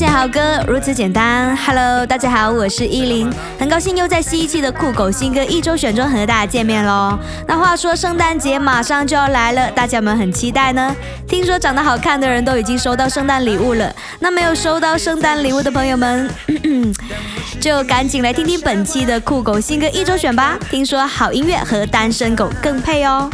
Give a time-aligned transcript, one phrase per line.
[0.00, 1.54] 发现好歌如此简单。
[1.58, 7.18] Hello，大家好，我是依林，很高兴又在新一期的酷狗新歌一周选中和大家见面喽。
[7.46, 10.96] 那话说圣诞节马上就要来了，大家们很期待呢。
[11.28, 16.30] 听说长得好看的人都已经收到圣诞礼物了，那没有收到圣诞礼物的朋友们，
[17.60, 20.58] 就赶紧来听听本期的酷狗新歌一周选吧。
[20.70, 23.28] 听说好音乐和单身狗更配哦。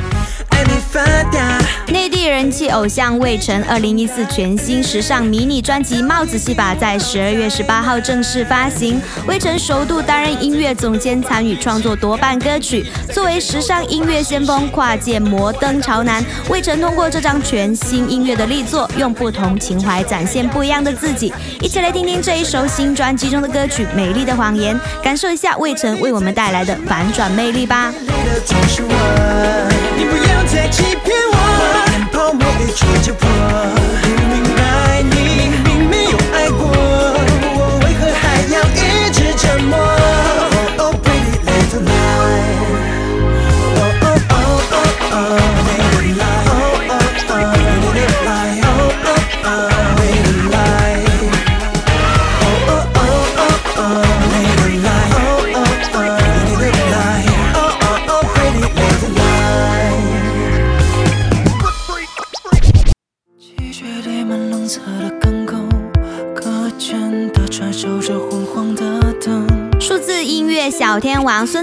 [1.88, 9.00] 内地人气偶像魏晨二零一四全新时尚迷你专辑《帽子戏法》在十二月十八号正式发行。
[9.26, 12.86] 魏晨首度担任音乐总监，参与创作多半歌曲。
[13.12, 21.32] 作为时尚音乐先锋，跨界摩登潮男，魏晨通过这张全新音乐的力作，用不同情怀展现不一样的自己。
[21.60, 27.92] 一起来听听这一首新专辑中的歌曲《美丽的谎言》，感受一下魏晨为我们带来的反转魅力吧。
[29.96, 31.36] 你不要再欺骗我，
[32.12, 33.28] 泡沫一戳就破。
[34.30, 36.60] 明白你明明没有爱过，
[37.56, 39.76] 我为何还要一直沉默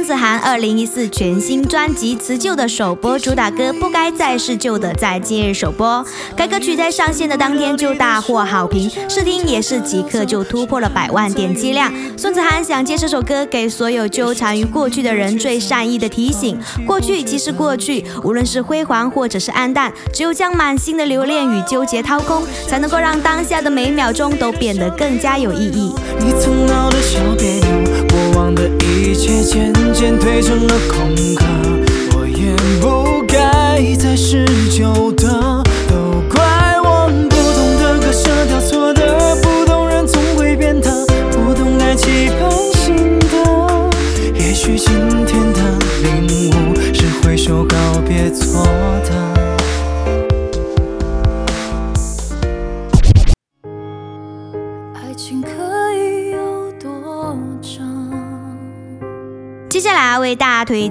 [0.03, 6.05] 孙子涵二零一四全新专辑《辞旧》的首播主打歌《不该再是旧的》在今日首播。
[6.35, 11.89] 该歌曲在上线的当天就大获好评，试听也是即刻就突破了百万点击量。
[12.17, 25.95] 孙子涵想借这首歌给所有纠缠于过去的人最善意的提醒：过去即是过去，无论是辉煌或者是暗淡，只有将满心的留恋与纠结掏空，才能够让当下的每一秒钟都变得更加有意义。
[26.19, 28.69] 你曾闹的小别扭，过往的
[29.13, 31.72] 一切渐渐褪成了空壳。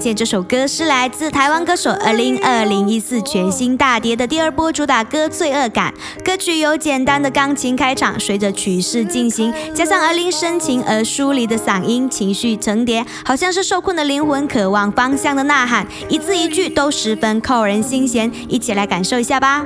[0.03, 5.95] 荐这首歌，是来自台湾歌手二零二零一四全新大碟的第二波主打歌《罪恶感》。
[6.25, 18.29] 歌曲由简单的钢琴开场，随着曲式进行，加上二零深情而疏离的嗓音，情绪层叠，好像是受困的灵魂渴望方向的呐喊，一字一句都十分扣人心弦。
[18.49, 19.65] 一起来感受一下吧。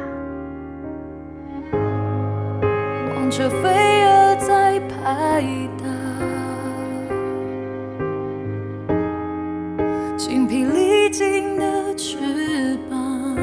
[10.28, 13.36] 精疲力尽的翅膀，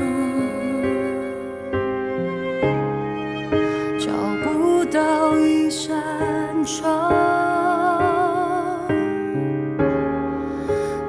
[3.98, 4.12] 找
[4.44, 5.96] 不到一扇
[6.66, 7.10] 窗，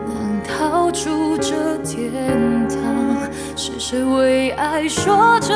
[0.06, 2.78] 能逃出这天堂。
[3.56, 5.52] 是谁为爱说着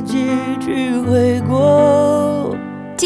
[0.00, 1.79] 几句悔过。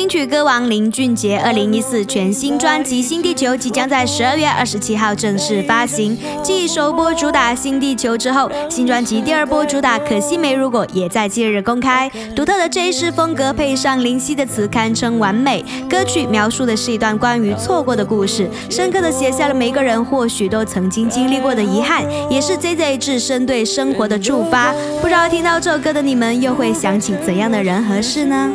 [0.05, 6.15] 金曲歌王林俊杰二零一四全新专辑《新地球》即将在十二月二十七号正式发行。
[6.43, 12.07] 继首播主打《新地球》之后，新专辑第二波主打《可惜没如果》也在近日公开。
[12.37, 15.65] 独特的这一式风格配上林夕的词，堪称完美。
[15.89, 24.75] 歌曲描述的是一段关于错过的故事，深刻的写下了每个人或许都曾经经历过的遗憾，也是 J J 自身对生活的触发。
[25.01, 28.51] 不知道听到这首歌的你们，又会想起怎样的人和事呢？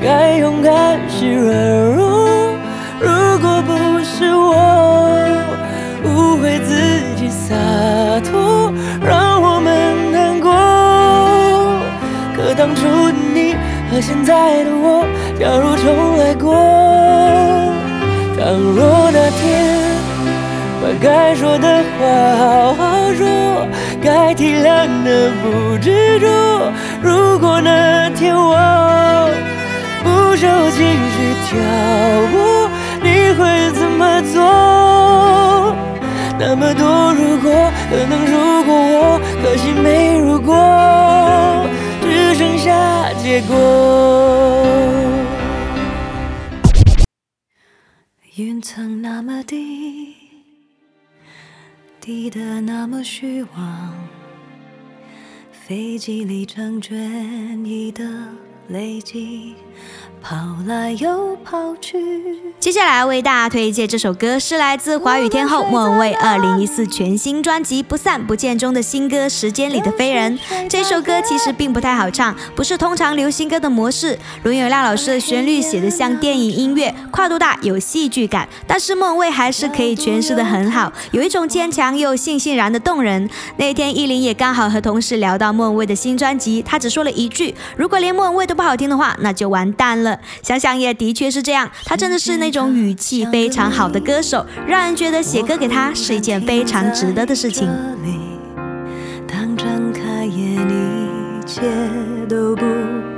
[0.00, 1.52] 该勇敢是软
[1.92, 2.56] 弱，
[3.00, 5.26] 如果不是我
[6.04, 7.54] 误会自己洒
[8.20, 8.72] 脱，
[9.02, 10.50] 让我们难过。
[12.34, 13.56] 可当初的你
[13.90, 15.04] 和现在的我，
[15.38, 16.54] 假如重来过，
[18.38, 19.76] 倘若那天
[20.80, 22.06] 把该说的话
[22.36, 23.66] 好好说，
[24.00, 26.72] 该体谅的不执着，
[27.02, 28.97] 如果那天我。
[31.48, 31.56] 不受情绪挑
[32.30, 32.68] 拨，
[33.02, 33.40] 你会
[33.72, 34.36] 怎么做？
[36.38, 41.66] 那么多如果，可能如果我，可惜没如果，
[42.02, 43.54] 只剩下结果。
[48.36, 50.14] 云层那么低，
[52.00, 53.94] 低得那么虚妄，
[55.50, 56.94] 飞机里成卷
[57.64, 58.04] 意的
[58.68, 59.56] 累积。
[60.20, 60.36] 跑
[60.66, 61.98] 来又跑去。
[62.58, 70.36] 接下来为大家推荐这首歌，是来自华语天后莫文蔚二零一四全新专辑《不散不见》中的新歌《时间里的飞人》。
[70.68, 74.18] 这首歌其实并不太好唱，不是通常流行歌的模式。
[74.42, 78.48] 伦永亮老师的旋律写得像电影音乐，跨度大，有戏剧感。
[78.66, 83.30] 但是莫文蔚还是可以诠释得很好，有一种坚强又悻悻然的动人。
[83.56, 90.07] 那天依林也刚好和同事聊到莫文蔚的新专辑，他只说了一句：“如果连莫文蔚都不好听的话，那就完蛋了。”
[90.42, 97.68] 想想也的确是这样，他真的是那种语气非常好的歌手，让人觉得写歌给他是一件非常值得的事情。
[99.26, 101.62] 当睁开眼，一切
[102.28, 102.64] 都不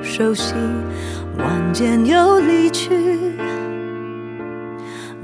[0.02, 0.54] 熟悉，
[1.38, 2.88] 望见又离去。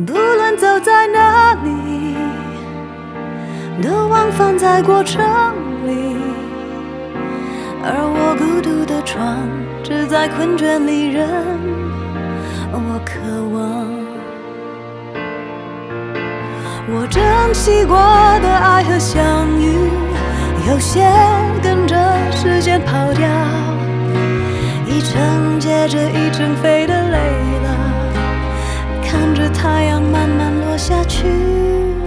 [0.07, 1.71] 不论走在哪里，
[3.83, 5.25] 都往返在过程
[5.87, 6.17] 里，
[7.83, 9.49] 而我孤独的床。
[9.89, 11.29] 只在困倦里，任
[12.73, 13.21] 我渴
[13.55, 13.87] 望。
[16.89, 17.23] 我珍
[17.55, 19.89] 惜过的爱和相遇，
[20.69, 21.07] 有些
[21.63, 21.97] 跟着
[22.33, 23.29] 时间跑掉，
[24.89, 27.19] 一程接着一程飞的累
[27.63, 27.69] 了，
[29.05, 31.29] 看着太阳慢慢落下去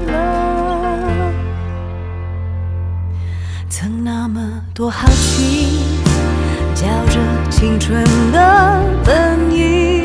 [0.08, 1.32] 了，
[3.70, 5.99] 曾那么多好奇。
[6.80, 10.02] 嚼着青春的本意，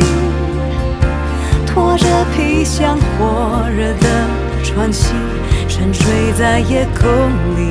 [1.64, 2.04] 拖着
[2.34, 4.08] 皮箱火热的
[4.64, 5.14] 喘息，
[5.68, 7.08] 沉睡在夜空
[7.56, 7.70] 里。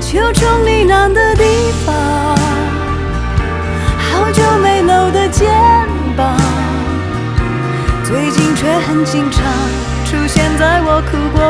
[0.00, 1.42] 秋虫呢喃的地
[1.84, 1.92] 方，
[3.98, 5.50] 好久没搂的肩
[6.16, 6.36] 膀，
[8.04, 9.42] 最近却很经常
[10.04, 11.42] 出现在我哭过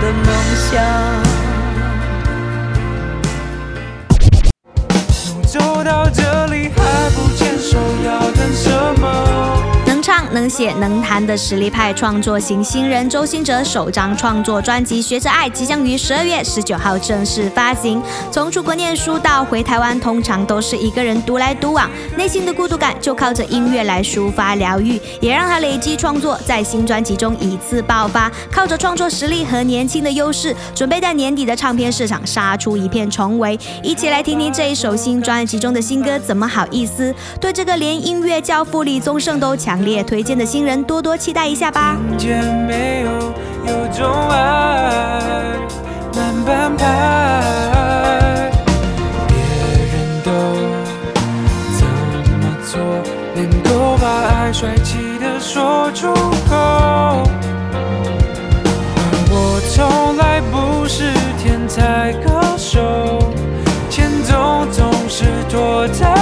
[0.00, 0.32] 的梦
[0.70, 1.07] 乡。
[10.38, 18.00] 能写能弹的实力派创作型新人周兴哲首张创作专辑《学着爱》即将于十二月十九号正式发行。
[18.30, 28.30] 从出国念书到回台湾，通常都是一个人独来独往，内心的孤独感就靠着音乐来抒发疗愈，也让他累积创作，在新专辑中一次爆发。
[28.48, 33.58] 靠着创作实力和年轻的优势，准备在年底的唱片市场杀出一片重围。
[33.82, 37.12] 一起来听听这一首新专辑中的新歌《怎么好意思》。
[37.40, 40.27] 对这个连音乐教父李宗盛都强烈推荐。
[40.28, 41.96] 见的新人多多期待一下吧。
[42.10, 43.10] 听见没有？
[43.64, 45.56] 有种爱
[46.14, 48.50] 慢半拍，
[49.26, 49.34] 别
[49.88, 50.30] 人都
[51.78, 51.80] 怎
[52.36, 52.78] 么做，
[53.34, 56.12] 能够把爱帅气的说出
[56.46, 57.24] 口？
[59.30, 61.10] 我从来不是
[61.42, 63.18] 天才歌手，
[63.88, 66.17] 前奏总是拖太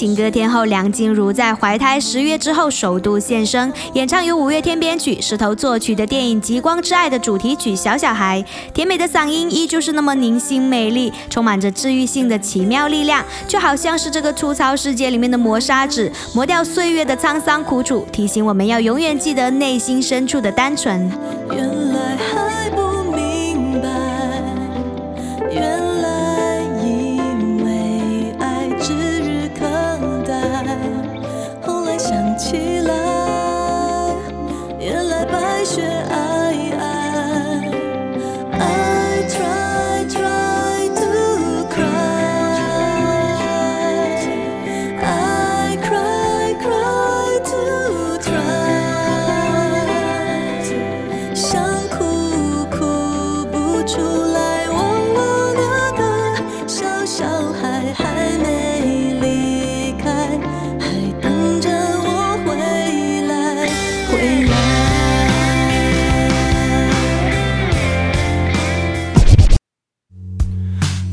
[0.00, 8.42] 情歌天后梁静茹在怀胎十月之后首度现身，演唱由五月天编曲、石头作曲的电影《极光之爱》的主题曲《小小孩》。
[8.72, 21.12] 甜美的嗓音依旧是那么凝心美丽，充满着治愈性的奇妙力量，就好像是这个粗糙世界里面的磨砂纸，磨掉岁月的沧桑苦楚，提醒我们要永远记得内心深处的单纯。
[21.50, 22.16] 原来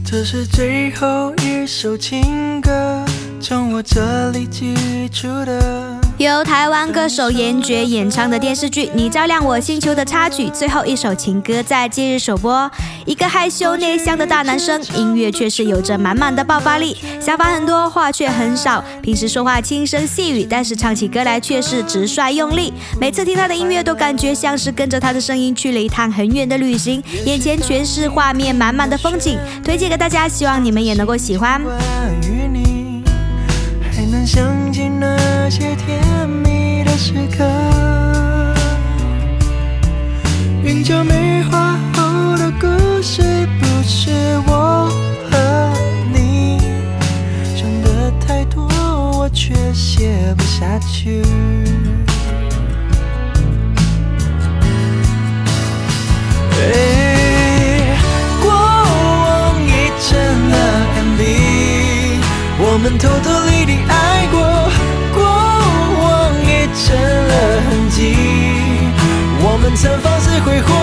[0.09, 3.03] 这是最后一首情歌，
[3.41, 4.73] 从我这里寄
[5.09, 5.96] 出的。
[6.17, 12.69] 由台湾歌手严爵演唱的电视剧《你照亮我星球》的插曲，最后一首情歌在今日首播。
[13.05, 18.83] 一个害羞内向的大男生，音乐却是有着满满的爆发力，想法很多，话却很少。
[19.03, 22.73] 平时说话轻声细语，但是唱起歌来却是直率用力。
[22.99, 29.37] 每次听他的音乐，都感觉像是跟着他的声音去了一趟很远的旅行，眼前全是画面满满的风景。
[29.63, 31.61] 推荐给大家，希望你们也能够喜欢。
[37.17, 37.43] 时刻。
[40.63, 42.67] 云脚梅花后的故
[43.01, 44.11] 事，不是
[44.45, 44.87] 我
[45.31, 45.73] 和
[46.13, 46.59] 你
[47.55, 48.67] 想的太多，
[49.17, 51.23] 我却写不下去。
[56.59, 57.97] 哎
[58.43, 60.15] 过往已成
[60.49, 60.55] 了
[61.01, 61.21] MV，
[62.59, 63.31] 我们偷偷
[70.47, 70.76] 曾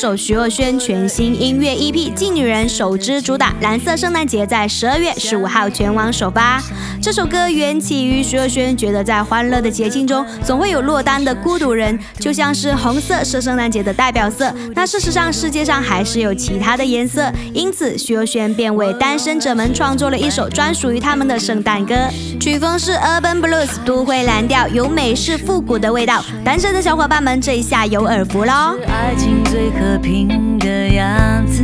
[0.00, 6.58] 首徐若瑄全新音乐 EP《劲女人》首支主打《蓝色圣诞节》在十二月十五号全网首发。
[7.02, 14.52] 这首歌缘起于徐若瑄觉得在欢乐的节庆中，总会有落单的孤独人，就像是红色是圣诞节的代表色。
[14.74, 21.94] 那事实上，世界上还是有其他的颜色，因此徐若瑄便为单身者们创作了一首专属于他们的圣诞歌。
[22.38, 26.22] 曲风是 Urban Blues 都会蓝调，有美式复古的味道。
[26.44, 28.76] 单身的小伙伴们这一下有耳福喽！
[28.86, 31.62] 爱情最和平的样子，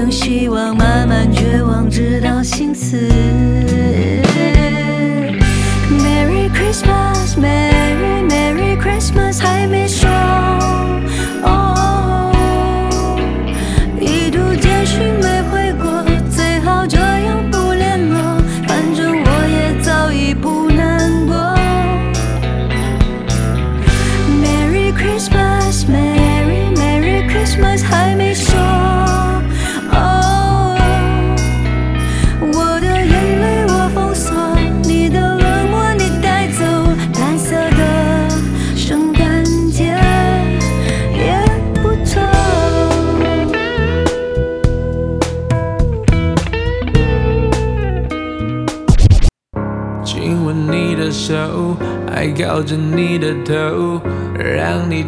[0.00, 2.96] 等希望慢慢绝望，直到心死。
[5.90, 7.36] Merry Christmas,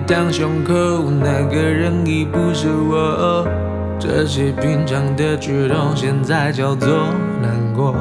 [0.07, 0.73] 当胸口，
[1.21, 3.47] 那个人已不是我。
[3.99, 6.89] 这些平常的举动，现在叫做
[7.41, 7.95] 难过，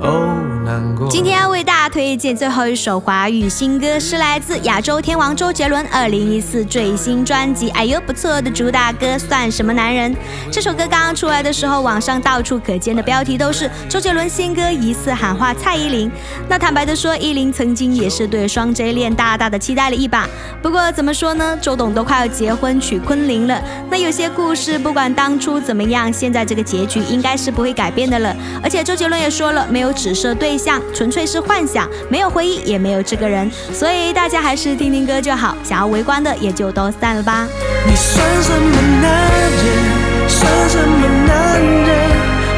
[0.00, 1.08] 哦，难过。
[1.08, 10.14] 今天要为大推荐最后一首华语新歌，是来自亚洲天王周杰伦二零一四最新专辑《哎呦不错》的主打歌《算什么男人》。
[10.52, 16.10] 这首歌刚刚出来的时候，网上到处可见的标题都是周杰伦新歌疑似喊话蔡依林。
[16.48, 20.28] 那坦白的说，依林曾经也是对双 J 恋大大的期待了一把。
[20.62, 28.34] 不过怎么说呢，周董都快要结婚娶昆凌了，那有些故事不管当初怎么样，现在这个结局应该是不会改变的了。
[28.62, 35.56] 而且周杰伦也说了，没有指涉对象，纯粹是幻想，没有回忆，也没有这个人，所以大家还是听听歌就好。
[35.62, 37.46] 想要围观的也就都散了吧。
[37.86, 39.10] 你算什么男
[39.50, 40.28] 人？
[40.28, 41.88] 算什么男人？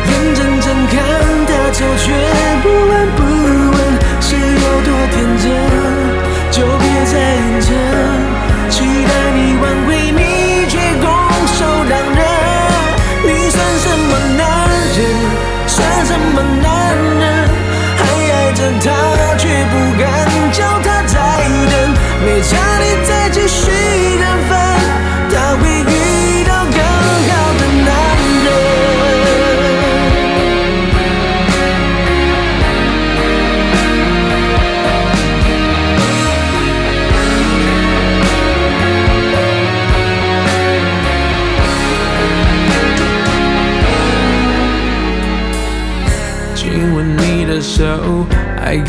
[0.09, 0.99] 眼睁睁看
[1.47, 2.13] 他走，却
[2.63, 3.23] 不闻不
[3.73, 3.77] 问，
[4.21, 5.45] 是有多天真？
[6.51, 7.15] 就别再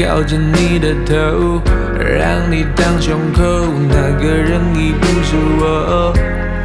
[0.05, 1.61] 靠着你的头，
[1.97, 3.41] 让你当胸口，
[3.89, 6.13] 那个人已不是我。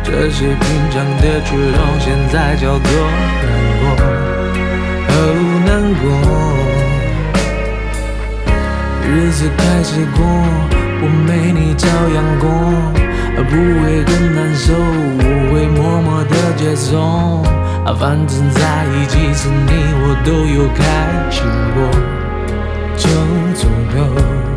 [0.02, 2.90] 这些平常的举动，现在叫做
[3.44, 3.82] 难过，
[5.08, 5.12] 哦
[5.64, 5.68] 难
[6.02, 6.04] 过。
[9.06, 10.18] 日子开始过，
[11.00, 12.46] 我没你照样过，
[13.44, 17.42] 不会更难受，我会默默的接受。
[17.98, 20.80] 反正在一起时你我都有开
[21.30, 21.42] 心
[21.74, 21.78] 过，
[22.98, 23.08] 就
[23.54, 24.47] 足够。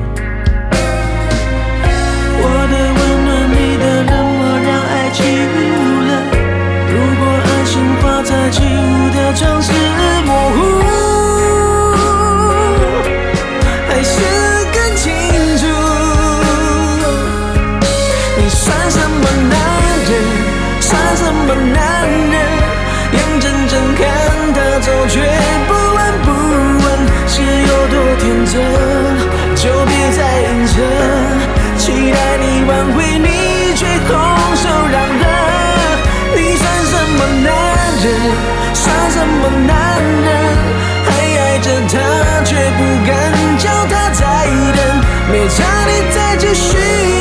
[45.56, 46.78] 差你再继续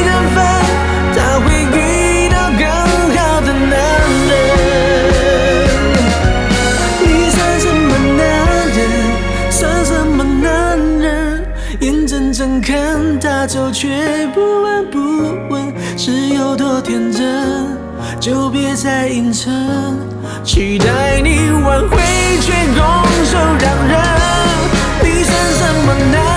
[0.06, 0.36] 认分，
[1.14, 1.78] 他会遇
[2.28, 2.62] 到更
[3.16, 3.72] 好的男
[4.28, 4.32] 人。
[7.02, 8.20] 你算什么男
[8.76, 8.78] 人？
[9.50, 11.44] 算什么男人？
[11.80, 13.88] 眼睁睁看他走，却
[14.34, 14.98] 不闻不
[15.52, 17.78] 问，是有多天真？
[18.18, 19.98] 就别再硬撑，
[20.44, 21.96] 期待你挽回，
[22.40, 22.82] 却拱
[23.24, 23.98] 手让人。
[25.02, 26.29] 你算什么男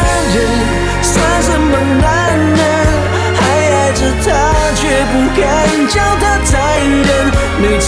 [5.14, 7.32] 不敢叫他再等。
[7.62, 7.80] 没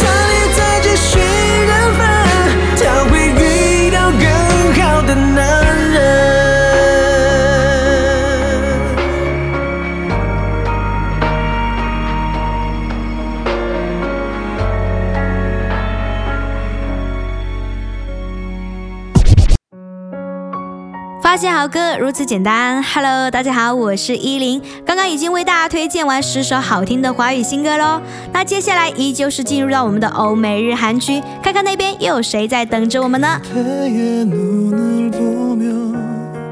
[21.36, 22.82] 发现好歌如此简单。
[22.82, 24.62] Hello，大家好，我是依林。
[24.86, 28.02] 刚刚已经为大家推荐完十首好听的华语新歌喽。
[28.32, 33.42] 那接下来依旧是进入到我们的欧美日韩区，看看那边又有谁在等着我们呢？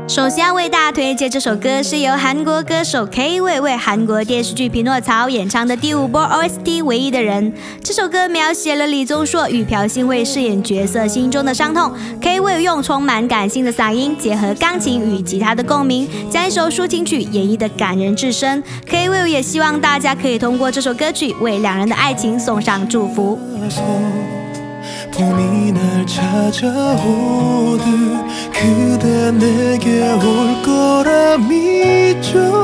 [0.06, 7.54] 首先要为大家推荐这首歌，是由韩国歌手 K 为为韩国电视剧匹诺曹演唱的第五波 OST 唯一的人。
[7.82, 11.92] 这首歌描写了李宗硕与朴信惠饰演角色心中的伤痛。
[12.22, 18.62] K 为用充满感性的嗓音，结合钢琴与吉他的共鸣，将一首抒情曲演绎的感人至深。
[18.86, 23.39] K 为也希望大家可以通过这首歌曲，为两人的爱情送上祝福。
[29.04, 32.62] 그대 내게 올 거라 믿죠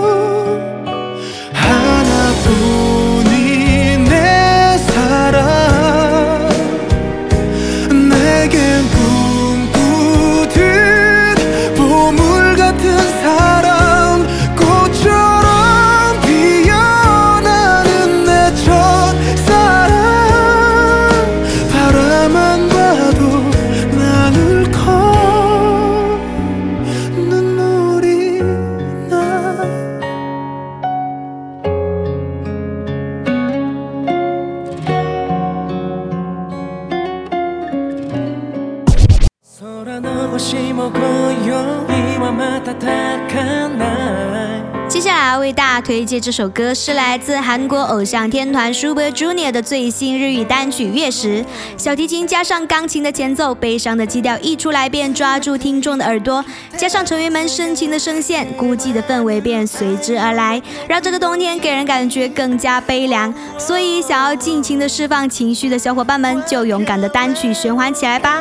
[46.20, 51.42] 这首歌，是来自韩国偶像天团 Super Junior 的最新日语单曲《月食》。
[51.78, 56.44] 小提琴加上钢琴的前奏，悲伤的基调一出来便抓住听众的耳朵，
[56.76, 63.34] 加上成员们深情的声线，孤寂的氛围便随之而来，让这个冬天给人感觉更加悲凉。
[63.58, 68.40] 所以，想要尽情的释放情绪的小伙伴们，就勇敢的单曲循环起来吧。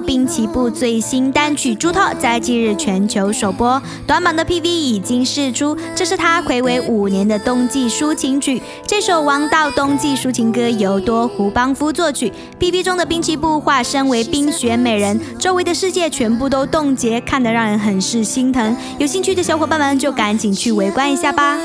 [0.00, 5.76] 滨崎步最新单曲《猪头》在近日全球首播，短版的 PV 已经释出。
[5.94, 8.62] 这是他暌违五年的冬季抒情曲。
[8.86, 12.32] 这首王道冬季抒情歌由多湖邦夫作曲。
[12.58, 18.76] PV 中的滨崎步化身为冰雪美人，周围的世界全部都冻结，看得让人很是心疼。
[18.98, 21.58] 有兴趣的小伙伴们就赶紧去围观一下吧。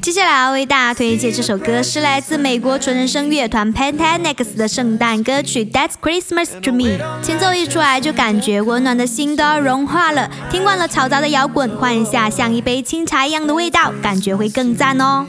[0.00, 6.98] 接下来要为大家推荐这首歌，是来自美国纯人声乐团 Pentanex 的圣诞歌曲《That's Christmas to Me》。
[7.22, 10.30] 前奏一出来，就感觉温暖的心都要融化了。
[10.50, 15.26] 听惯了嘈杂的摇滚，换一下像一杯清茶一样的味道，感觉会更赞哦。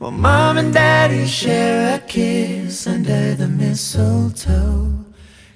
[0.00, 4.94] Well, mom and daddy share a kiss under the mistletoe.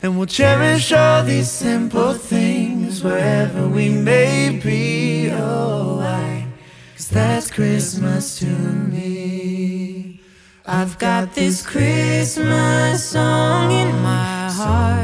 [0.02, 5.31] And we'll cherish all these simple things wherever we may be.
[5.31, 6.48] Oh, why?
[6.96, 10.20] Cause that's Christmas to me.
[10.66, 15.02] I've got this Christmas song in my heart.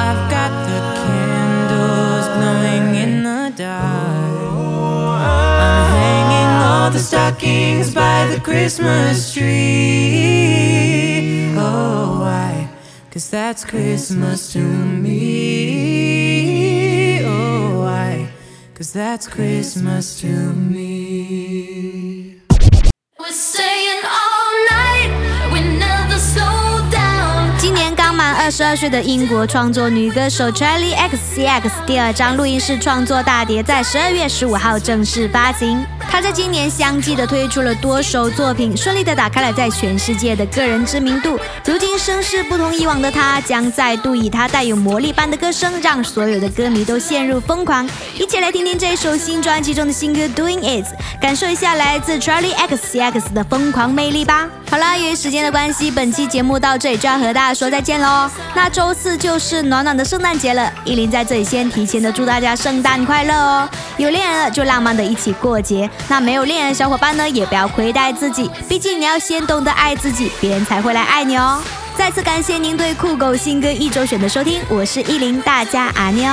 [0.00, 0.59] I've got
[6.92, 9.44] the stockings by the Christmas tree.
[11.56, 12.68] Oh, why?
[13.12, 15.20] Cause that's Christmas to me.
[17.24, 18.28] Oh, why?
[18.74, 20.89] Cause that's Christmas to me.
[28.50, 35.84] 十二岁的英国创作女歌手 Charlie XCX 第二张录音室创作大碟在十二月十五号正式发行。
[36.00, 41.38] 她在今年相继的推出了多首作品，顺利的打开了在全世界的个人知名度。
[41.64, 47.88] 如今声势不同以往的她，将再度以她带有魔力般的歌声，让所有的歌迷都陷入疯狂。
[48.18, 50.86] 一起来听听这首新专辑中的新歌《Doing It》，
[51.22, 54.48] 感受一下来自 Charlie XCX 的疯狂魅力吧。
[54.70, 58.30] 好啦，由于时间的关系，本期节目到这里就要和大家说再见喽。
[58.54, 63.68] 那周四就是暖暖的圣诞节了，依林在这里先提前的祝大家圣诞快乐哦。
[63.96, 65.90] 有恋人了就浪漫的一起过节。
[66.06, 71.60] 那没有恋人的小伙伴呢，也不要亏待自己，毕竟你要先懂得爱自己，别人才会来爱你哦。
[71.96, 76.30] 再次感谢您对酷狗新歌一周选的收听，我是依林，大家阿妞。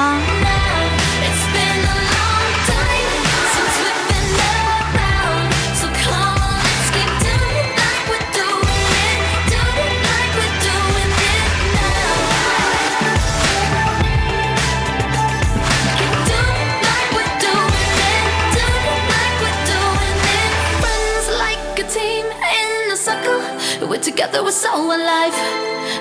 [24.12, 25.36] together we're so alive.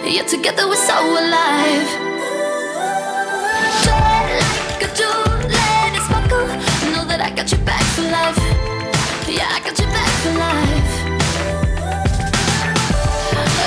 [0.06, 1.88] Yeah, together we're so alive.
[3.82, 4.38] Shine
[4.70, 6.46] like a jewel, let it sparkle.
[6.92, 8.38] Know that I got your back for life.
[9.26, 10.94] Yeah, I got your back for life.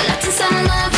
[0.08, 0.89] Lots of sun love.